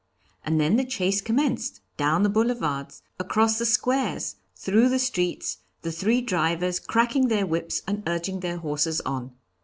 [0.43, 5.91] And then the chase commenced, down the boulevards, across the squares, through the streets, the
[5.91, 9.33] three drivers cracking their whips and urging their horses on.